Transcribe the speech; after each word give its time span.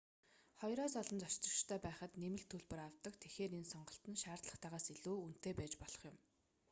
2-оос 0.61 0.93
олон 1.01 1.19
зорчигчтой 1.23 1.79
байхад 1.85 2.11
нэмэлт 2.21 2.47
төлбөр 2.51 2.79
авдаг 2.87 3.13
тэгэхээр 3.17 3.51
энэ 3.59 3.71
сонголт 3.73 4.05
нь 4.11 4.21
шаардлагатайгаас 4.23 4.85
илүү 4.95 5.17
үнэтэй 5.21 5.53
байж 5.57 5.73
болох 5.83 6.01
юм 6.11 6.15